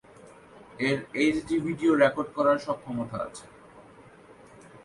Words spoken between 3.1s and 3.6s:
আছে।